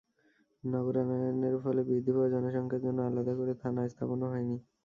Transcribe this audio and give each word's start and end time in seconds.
নগরায়ণের 0.63 1.55
ফলে 1.63 1.81
বৃদ্ধি 1.87 2.11
পাওয়া 2.15 2.33
জনসংখ্যার 2.33 2.81
জন্য 2.85 2.99
আলাদা 3.09 3.33
করে 3.39 3.53
থানা 3.61 3.81
স্থাপনও 3.91 4.27
হয়নি। 4.33 4.57